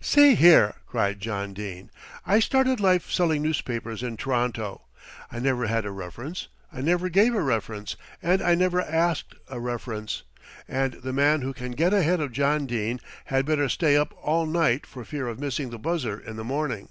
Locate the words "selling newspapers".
3.08-4.02